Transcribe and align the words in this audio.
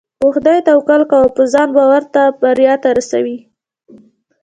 په 0.19 0.27
خدای 0.35 0.59
توکل 0.67 1.01
کوه 1.09 1.19
او 1.21 1.27
په 1.35 1.43
ځان 1.53 1.69
باور 1.77 2.01
تا 2.13 2.23
برياليتوب 2.41 2.81
ته 2.83 2.89
رسوي. 2.97 3.37